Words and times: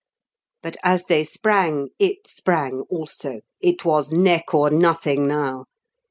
But 0.63 0.77
as 0.81 1.05
they 1.05 1.23
sprang 1.23 1.89
it 1.99 2.25
sprang 2.25 2.81
also! 2.89 3.41
It 3.59 3.85
was 3.85 4.11
neck 4.11 4.51
or 4.51 4.71
nothing 4.71 5.27
now. 5.27 5.65